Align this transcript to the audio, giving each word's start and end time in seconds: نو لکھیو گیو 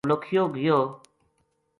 نو 0.03 0.07
لکھیو 0.11 0.43
گیو 0.55 0.79